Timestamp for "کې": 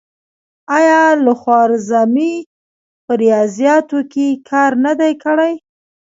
4.11-4.27